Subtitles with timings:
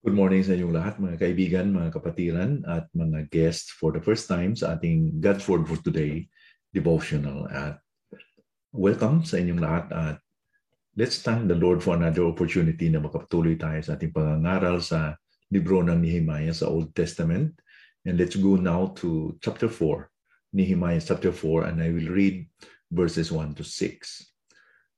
[0.00, 4.32] Good morning sa inyong lahat, mga kaibigan, mga kapatiran, at mga guests for the first
[4.32, 6.24] time sa ating God's Word for Today
[6.72, 7.44] devotional.
[7.52, 7.84] At
[8.72, 10.16] welcome sa inyong lahat at
[10.96, 15.20] let's thank the Lord for another opportunity na makapatuloy tayo sa ating pangangaral sa
[15.52, 17.60] libro ng Nehemiah sa Old Testament.
[18.08, 22.48] And let's go now to chapter 4, Nehemiah chapter 4, and I will read
[22.88, 23.76] verses 1 to 6.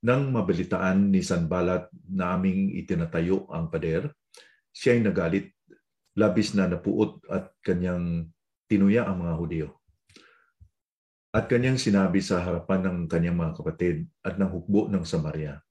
[0.07, 4.07] Nang mabalitaan ni Sanbalat na aming itinatayo ang pader,
[4.73, 5.53] siya ay nagalit,
[6.17, 8.27] labis na napuot at kanyang
[8.65, 9.67] tinuya ang mga Hudyo.
[11.33, 15.61] At kanyang sinabi sa harapan ng kanyang mga kapatid at ng hukbo ng Samaria,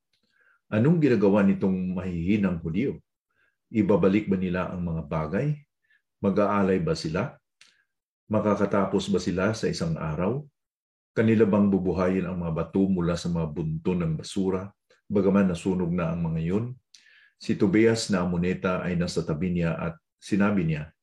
[0.73, 2.97] Anong ginagawa nitong mahihinang Hudyo?
[3.69, 5.53] Ibabalik ba nila ang mga bagay?
[6.25, 7.37] Mag-aalay ba sila?
[8.33, 10.41] Makakatapos ba sila sa isang araw?
[11.13, 14.73] Kanila bang bubuhayin ang mga bato mula sa mga bunto ng basura,
[15.13, 16.67] bagaman nasunog na ang mga iyon?
[17.43, 20.95] Si Tobias na amoneta ay nasa tabi niya at sinabi niya,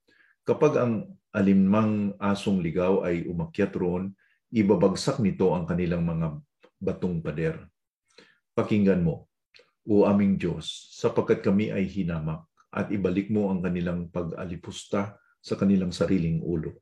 [0.47, 0.93] Kapag ang
[1.35, 4.15] alimang asong ligaw ay umakyat roon,
[4.47, 6.39] ibabagsak nito ang kanilang mga
[6.79, 7.59] batong pader.
[8.55, 9.27] Pakinggan mo,
[9.83, 15.91] O aming Diyos, sapagkat kami ay hinamak at ibalik mo ang kanilang pag-alipusta sa kanilang
[15.91, 16.79] sariling ulo.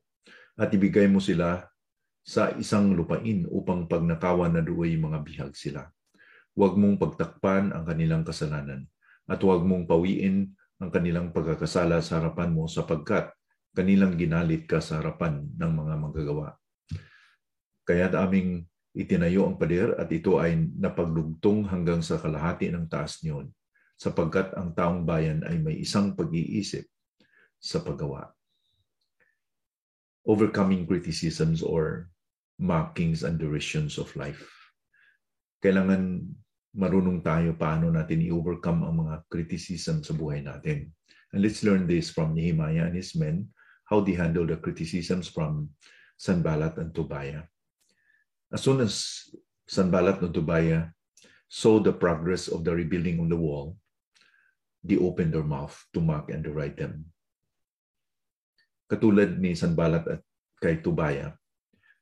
[0.54, 1.66] At ibigay mo sila
[2.22, 5.90] sa isang lupain upang pagnakawan na duway mga bihag sila.
[6.54, 8.86] Huwag mong pagtakpan ang kanilang kasalanan
[9.28, 10.48] at huwag mong pawiin
[10.80, 13.28] ang kanilang pagkakasala sa harapan mo sapagkat
[13.76, 16.48] kanilang ginalit ka sa harapan ng mga manggagawa.
[17.84, 18.64] Kaya aming
[18.96, 23.52] itinayo ang pader at ito ay napaglugtong hanggang sa kalahati ng taas niyon
[23.98, 26.86] sapagkat ang taong bayan ay may isang pag-iisip
[27.58, 28.30] sa paggawa.
[30.22, 32.10] Overcoming criticisms or
[32.58, 34.46] mockings and derisions of life.
[35.62, 36.22] Kailangan
[36.76, 40.92] marunong tayo paano natin i-overcome ang mga criticism sa buhay natin.
[41.32, 43.52] And let's learn this from Nehemiah and his men,
[43.88, 45.72] how they handle the criticisms from
[46.16, 47.44] Sanballat and Tobiah.
[48.52, 49.24] As soon as
[49.68, 50.88] Sanballat and Tobiah
[51.48, 53.76] saw the progress of the rebuilding of the wall,
[54.84, 57.08] they opened their mouth to mock and deride them.
[58.88, 60.20] Katulad ni Sanballat at
[60.58, 61.36] kay Tobiah,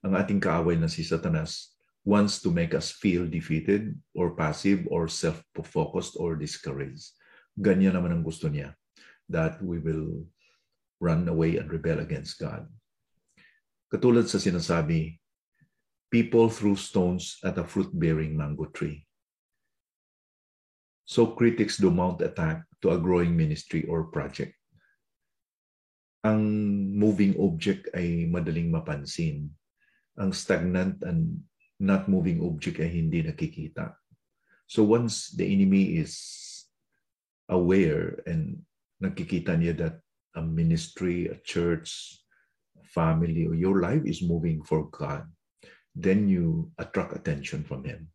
[0.07, 1.76] ang ating kaaway na si Satanas
[2.07, 7.11] wants to make us feel defeated or passive or self-focused or discouraged.
[7.59, 8.79] Ganyan naman ang gusto niya,
[9.27, 10.23] that we will
[11.03, 12.71] run away and rebel against God.
[13.91, 15.19] Katulad sa sinasabi,
[16.07, 19.03] people threw stones at a fruit-bearing mango tree.
[21.11, 24.55] So critics do mount attack to a growing ministry or project.
[26.23, 26.43] Ang
[26.95, 29.51] moving object ay madaling mapansin.
[30.19, 31.43] Ang stagnant and
[31.81, 33.97] not moving object ay hindi nakikita.
[34.67, 36.19] So once the enemy is
[37.49, 38.65] aware and
[38.99, 39.97] nakikita niya that
[40.35, 42.19] a ministry, a church,
[42.77, 45.25] a family, or your life is moving for God,
[45.97, 48.09] then you attract attention from him.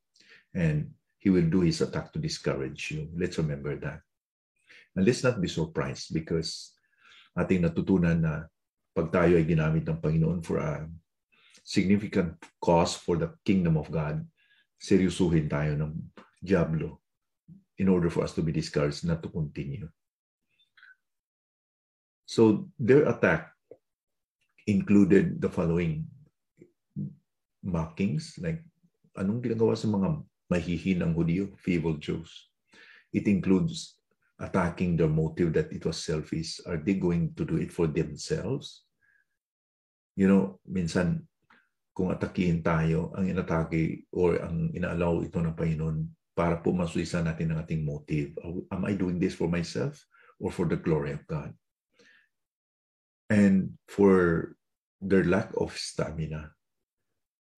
[0.54, 3.10] And he will do his attack to discourage you.
[3.14, 4.02] Let's remember that.
[4.96, 6.74] And let's not be surprised because
[7.38, 8.34] ating natutunan na
[8.92, 10.84] pag tayo ay ginamit ng Panginoon for a
[11.64, 14.26] significant cause for the kingdom of God,
[14.82, 15.94] seryosuhin tayo ng
[16.42, 17.02] Diablo
[17.78, 19.90] in order for us to be discouraged not to continue.
[22.26, 23.54] So their attack
[24.66, 26.08] included the following
[27.62, 28.62] mockings, like
[29.18, 32.50] anong ginagawa sa mga mahihinang Hudyo, feeble Jews.
[33.12, 34.02] It includes
[34.40, 36.62] attacking their motive that it was selfish.
[36.66, 38.88] Are they going to do it for themselves?
[40.16, 41.28] You know, minsan
[41.92, 47.52] kung atakihin tayo, ang inatake or ang inaalaw ito ng Panginoon para po masuisa natin
[47.52, 48.32] ang ating motive.
[48.72, 50.00] Am I doing this for myself
[50.40, 51.52] or for the glory of God?
[53.28, 54.56] And for
[55.04, 56.52] their lack of stamina,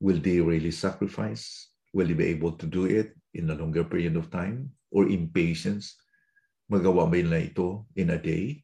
[0.02, 1.70] will they really sacrifice?
[1.94, 4.74] Will they be able to do it in a longer period of time?
[4.90, 5.98] Or impatience?
[6.70, 8.62] Magawa ba nila ito in a day?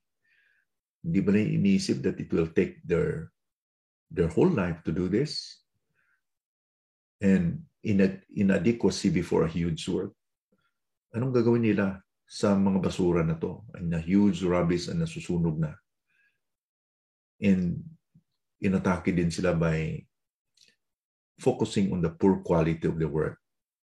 [1.02, 3.30] Di ba na iniisip that it will take their
[4.10, 5.60] their whole life to do this?
[7.22, 10.16] and inadequacy before a huge work.
[11.12, 13.64] Anong gagawin nila sa mga basura na to?
[13.84, 15.76] Na huge rubbish na nasusunog na.
[17.40, 17.84] And
[18.60, 20.04] inatake din sila by
[21.40, 23.40] focusing on the poor quality of the work.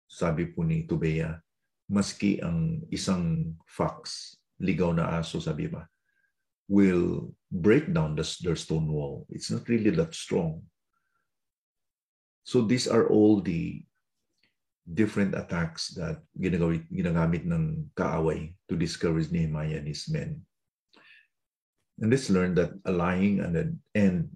[0.09, 1.41] Sabi po ni Tubeya,
[1.89, 5.85] maski ang isang fox, ligaw na aso, sabi ba,
[6.73, 9.29] will break down the, their stone wall.
[9.29, 10.65] It's not really that strong.
[12.49, 13.85] So these are all the
[14.89, 20.41] different attacks that ginagawit, ginagamit ng kaaway to discourage Nehemiah and his men.
[22.01, 24.33] And let's learn that a lying and, and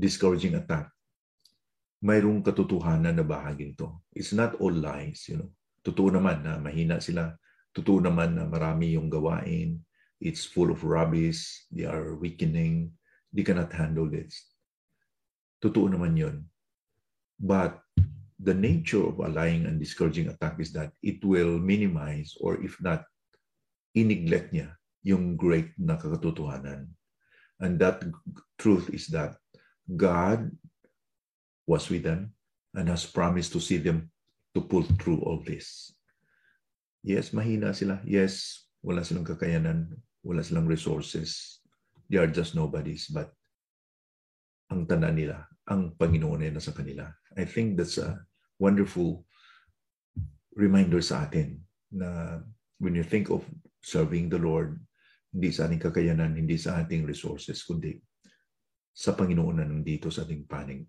[0.00, 0.88] discouraging attack,
[2.00, 4.00] mayroong katotohanan na bahagi nito.
[4.16, 5.52] It's not all lies, you know.
[5.84, 7.36] Totoo naman na mahina sila.
[7.70, 9.85] Totoo naman na marami yung gawain.
[10.20, 11.66] It's full of rubbish.
[11.70, 12.92] They are weakening.
[13.32, 14.32] They cannot handle this.
[15.60, 16.48] Totoo naman yun.
[17.36, 17.80] But
[18.40, 22.76] the nature of a lying and discouraging attack is that it will minimize or if
[22.80, 23.04] not,
[23.96, 26.88] ineglect niya yung great na katotohanan.
[27.60, 28.04] And that
[28.60, 29.40] truth is that
[29.88, 30.52] God
[31.64, 32.36] was with them
[32.74, 34.12] and has promised to see them
[34.52, 35.96] to pull through all this.
[37.00, 38.02] Yes, mahina sila.
[38.04, 39.90] Yes, wala silang kakayanan.
[40.22, 41.58] Wala silang resources.
[42.06, 43.10] They are just nobodies.
[43.10, 43.34] But
[44.70, 47.10] ang tanda nila, ang Panginoon ay nasa kanila.
[47.34, 48.22] I think that's a
[48.62, 49.26] wonderful
[50.54, 51.58] reminder sa atin
[51.90, 52.38] na
[52.78, 53.42] when you think of
[53.82, 54.78] serving the Lord,
[55.34, 57.98] hindi sa ating kakayanan, hindi sa ating resources, kundi
[58.96, 60.86] sa Panginoon na nandito sa ating panig.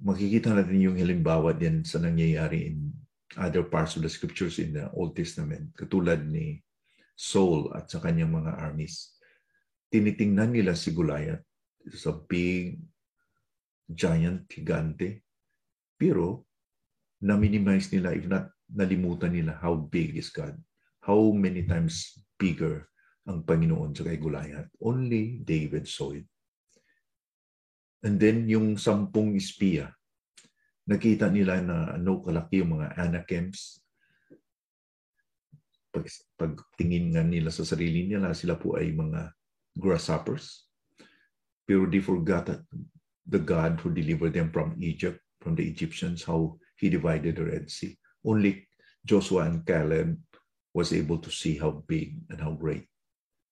[0.00, 2.89] Makikita natin yung halimbawa din sa nangyayari in
[3.38, 6.58] other parts of the scriptures in the Old Testament, katulad ni
[7.14, 9.14] Saul at sa kanyang mga armies.
[9.90, 11.44] Tinitingnan nila si Goliath
[11.94, 12.80] sa big
[13.90, 15.26] giant, gigante.
[15.98, 16.48] Pero,
[17.20, 20.56] na-minimize nila, if not, nalimutan nila how big is God.
[21.04, 22.90] How many times bigger
[23.28, 24.72] ang Panginoon sa kay Goliath.
[24.80, 26.24] Only David saw it.
[28.00, 29.92] And then yung sampung espiya,
[30.90, 33.78] nakita nila na ano kalaki yung mga anakims.
[35.94, 39.30] Pag, pagtingin nga nila sa sarili nila, sila po ay mga
[39.78, 40.66] grasshoppers.
[41.62, 42.66] Pero they forgot that
[43.22, 47.70] the God who delivered them from Egypt, from the Egyptians, how he divided the Red
[47.70, 47.94] Sea.
[48.26, 48.66] Only
[49.06, 50.18] Joshua and Caleb
[50.74, 52.90] was able to see how big and how great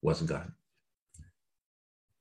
[0.03, 0.51] was God.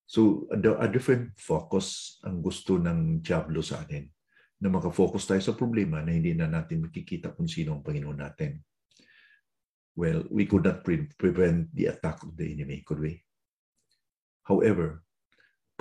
[0.06, 4.17] So, a different focus ang gusto ng Diablo sa atin
[4.58, 8.58] na makafocus tayo sa problema na hindi na natin makikita kung sino ang Panginoon natin.
[9.98, 13.22] Well, we could not pre- prevent the attack of the enemy, could we?
[14.46, 15.02] However,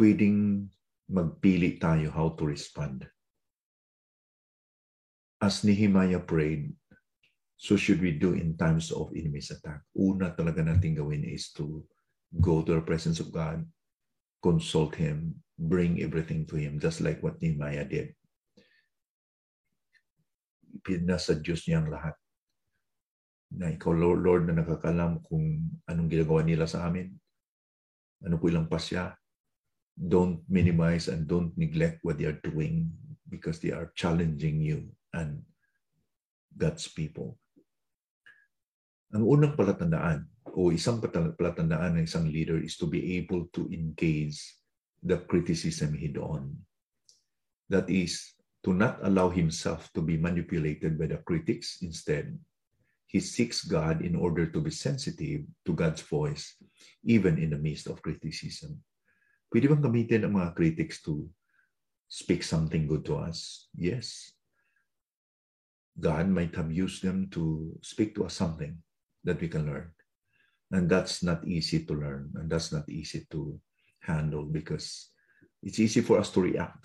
[0.01, 0.69] pwedeng
[1.09, 3.05] magpili tayo how to respond.
[5.41, 6.73] As Nehemiah prayed,
[7.57, 9.85] so should we do in times of enemy's attack.
[9.97, 11.85] Una talaga natin gawin is to
[12.41, 13.65] go to the presence of God,
[14.45, 18.17] consult Him, bring everything to Him, just like what Nehemiah did.
[20.87, 22.15] Pinasa Diyos niya ang lahat.
[23.59, 27.11] Na ikaw, Lord, na nakakalam kung anong ginagawa nila sa amin.
[28.23, 29.11] Ano po ilang pasya,
[29.99, 32.87] don't minimize and don't neglect what they are doing
[33.27, 35.43] because they are challenging you and
[36.55, 37.35] God's people.
[39.11, 44.39] Ang unang palatandaan o isang palatandaan ng isang leader is to be able to engage
[45.03, 46.55] the criticism head on.
[47.73, 48.36] That is,
[48.67, 51.79] to not allow himself to be manipulated by the critics.
[51.87, 52.35] Instead,
[53.07, 56.59] he seeks God in order to be sensitive to God's voice,
[57.07, 58.83] even in the midst of criticism.
[59.47, 61.31] Pwede bang gamitin ang mga critics to
[62.11, 63.71] speak something good to us?
[63.79, 64.35] Yes.
[65.95, 68.75] God might have used them to speak to us something
[69.23, 69.95] that we can learn.
[70.75, 72.35] And that's not easy to learn.
[72.35, 73.63] And that's not easy to
[74.03, 75.15] handle because
[75.63, 76.83] it's easy for us to react.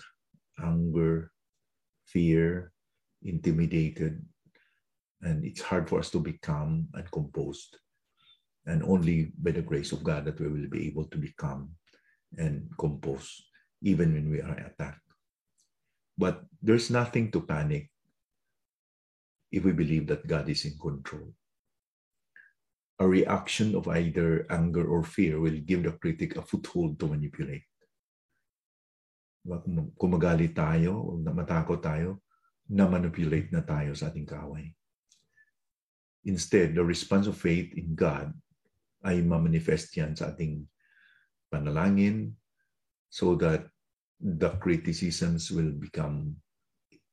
[0.62, 1.32] Anger,
[2.12, 2.72] fear,
[3.22, 4.24] intimidated.
[5.22, 7.78] And it's hard for us to be calm and composed.
[8.66, 11.70] And only by the grace of God that we will be able to become
[12.38, 13.42] and compose
[13.82, 15.00] even when we are attacked.
[16.16, 17.90] But there's nothing to panic
[19.50, 21.34] if we believe that God is in control.
[23.00, 27.64] A reaction of either anger or fear will give the critic a foothold to manipulate.
[29.98, 32.22] Kung magalit tayo o matakot tayo,
[32.70, 34.70] na-manipulate na tayo sa ating kaway.
[36.22, 38.30] Instead, the response of faith in God
[39.02, 40.62] ay ma-manifest yan sa ating
[41.50, 42.30] panalangin
[43.10, 43.66] so that
[44.22, 46.38] the criticisms will become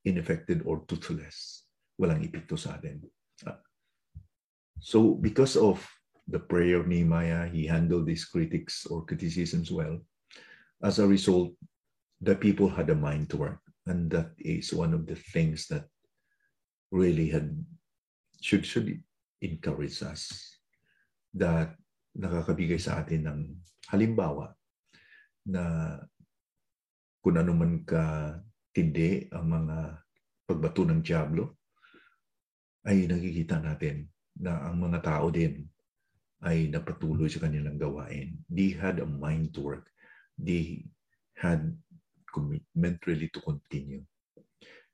[0.06, 1.66] ineffective or toothless.
[1.98, 3.02] Walang epekto sa atin.
[4.80, 5.84] So because of
[6.30, 10.00] the prayer of Nehemiah, he handled these critics or criticisms well.
[10.80, 11.52] As a result,
[12.22, 13.64] the people had a mind to work.
[13.88, 15.88] And that is one of the things that
[16.92, 17.54] really had
[18.42, 19.02] should should
[19.42, 20.30] encourage us
[21.34, 21.76] that
[22.16, 23.42] nakakabigay sa atin ng
[23.90, 24.54] halimbawa
[25.48, 25.96] na
[27.24, 28.36] kung ano man ka
[28.74, 29.78] tindi ang mga
[30.50, 31.60] pagbato ng Diablo,
[32.88, 34.08] ay nakikita natin
[34.40, 35.68] na ang mga tao din
[36.48, 38.40] ay napatuloy sa kanilang gawain.
[38.48, 39.92] They had a mind to work.
[40.40, 40.88] They
[41.36, 41.76] had
[42.32, 44.06] commitment really to continue.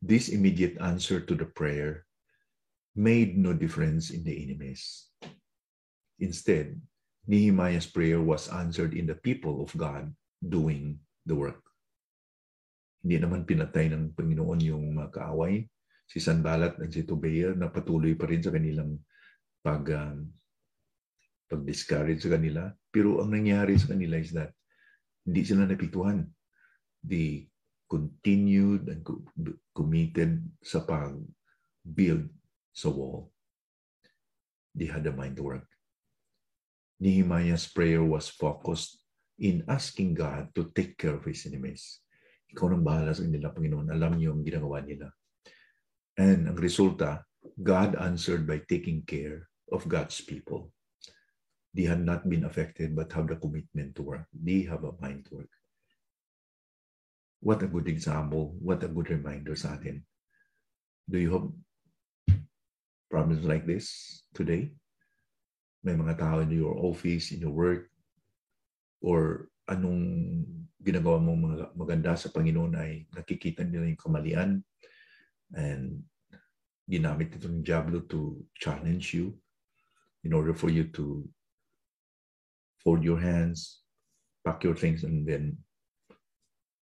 [0.01, 2.06] This immediate answer to the prayer
[2.96, 5.12] made no difference in the enemies.
[6.20, 6.80] Instead,
[7.27, 11.60] Nehemiah's prayer was answered in the people of God doing the work.
[13.01, 15.65] Hindi naman pinatay ng Panginoon yung mga kaaway.
[16.06, 19.01] Si Sanbalat at si Tobia na patuloy pa rin sa kanilang
[19.65, 20.30] pag, um,
[21.50, 22.70] pag-discourage sa kanila.
[22.94, 24.54] Pero ang nangyari sa kanila is that
[25.25, 26.30] hindi sila napituhan.
[27.05, 27.45] They
[27.85, 29.05] continued and
[29.77, 32.25] committed sa pag-build
[32.74, 33.29] sa wall.
[34.74, 35.69] They had a mind to work.
[37.00, 39.05] Nehemiah's prayer was focused
[39.39, 42.01] in asking God to take care of his enemies.
[42.51, 43.91] Ikaw nang bahala sa kanila, Panginoon.
[43.91, 45.12] Alam niyo ang ginagawa nila.
[46.15, 50.71] And ang resulta, God answered by taking care of God's people.
[51.75, 54.27] They had not been affected but have the commitment to work.
[54.31, 55.54] They have a mind to work.
[57.46, 58.58] What a good example.
[58.58, 60.02] What a good reminder sa atin.
[61.06, 61.48] Do you have
[63.14, 64.74] problems like this today?
[65.86, 67.94] may mga tao in your office, in your work,
[69.06, 70.42] or anong
[70.82, 74.50] ginagawa mong maganda sa Panginoon ay nakikita nila yung kamalian
[75.54, 76.02] and
[76.90, 79.38] ginamit ito ng Diablo to challenge you
[80.25, 81.22] in order for you to
[82.82, 83.86] fold your hands,
[84.42, 85.54] pack your things, and then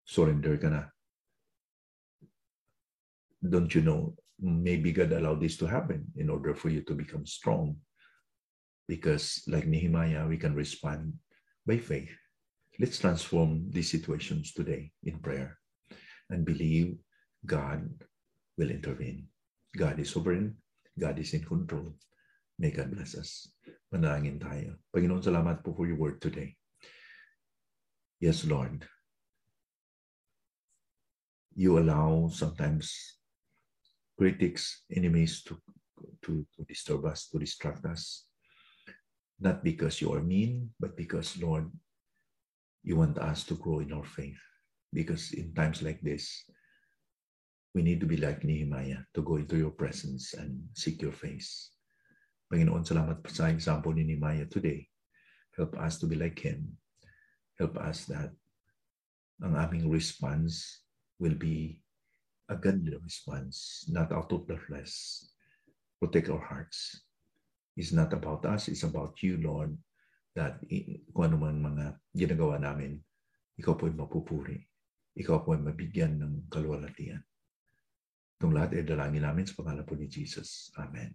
[0.08, 0.82] surrender ka na.
[3.44, 7.28] Don't you know, maybe God allowed this to happen in order for you to become
[7.28, 7.76] strong
[8.88, 11.12] because like Nehemiah, we can respond
[11.68, 12.10] by faith.
[12.80, 15.58] Let's transform these situations today in prayer
[16.30, 16.96] and believe
[17.44, 17.84] God
[18.56, 19.28] will intervene.
[19.76, 20.56] God is sovereign.
[20.98, 21.94] God is in control.
[22.58, 23.52] May God bless us.
[23.94, 24.82] Manalangin tayo.
[24.90, 26.56] Panginoon, salamat po for your word today.
[28.18, 28.82] Yes, Lord.
[31.58, 33.18] You allow sometimes
[34.14, 35.58] critics, enemies to,
[36.22, 38.30] to, to disturb us, to distract us.
[39.42, 41.66] Not because you are mean, but because, Lord,
[42.86, 44.38] you want us to grow in our faith.
[44.94, 46.30] Because in times like this,
[47.74, 51.74] we need to be like Nehemiah to go into your presence and seek your face.
[52.54, 54.86] Panginoon, salamat po sa example ni Nehemiah today.
[55.58, 56.78] Help us to be like him.
[57.58, 58.30] Help us that
[59.42, 60.86] ang aming response
[61.18, 61.82] will be
[62.48, 65.26] a godly response, not out of the flesh.
[66.00, 67.08] Protect our hearts.
[67.78, 69.78] is not about us, it's about you, Lord,
[70.34, 70.58] that
[71.14, 72.98] kung ano man mga ginagawa namin,
[73.54, 74.58] ikaw po ay mapupuri.
[75.14, 77.22] Ikaw po ay mabigyan ng kalwalatian.
[78.38, 80.74] Itong lahat ay dalangin namin sa pangalan po ni Jesus.
[80.74, 81.14] Amen.